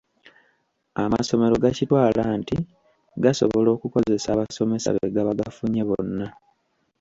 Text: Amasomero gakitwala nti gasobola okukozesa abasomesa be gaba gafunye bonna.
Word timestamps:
Amasomero 1.03 1.55
gakitwala 1.63 2.23
nti 2.39 2.57
gasobola 3.23 3.69
okukozesa 3.75 4.27
abasomesa 4.31 4.89
be 4.95 5.07
gaba 5.15 5.39
gafunye 5.39 5.81
bonna. 5.89 6.27